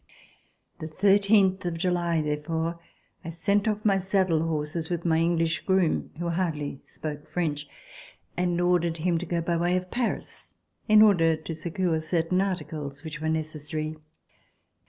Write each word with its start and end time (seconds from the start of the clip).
The 0.79 0.87
thirteenth 0.87 1.63
of 1.63 1.77
July 1.77 2.23
therefore 2.23 2.79
I 3.23 3.29
sent 3.29 3.67
off 3.67 3.85
my 3.85 3.99
saddle 3.99 4.47
horses, 4.47 4.89
with 4.89 5.05
my 5.05 5.19
English 5.19 5.63
groom, 5.63 6.09
who 6.17 6.29
hardly 6.29 6.81
spoke 6.83 7.27
French, 7.29 7.67
and 8.35 8.59
ordered 8.59 8.97
him 8.97 9.19
to 9.19 9.27
go 9.27 9.41
by 9.41 9.57
way 9.57 9.77
of 9.77 9.91
Paris 9.91 10.55
in 10.87 11.03
order 11.03 11.35
to 11.35 11.53
secure 11.53 12.01
certain 12.01 12.41
articles 12.41 13.03
which 13.03 13.21
were 13.21 13.29
necessary. 13.29 13.95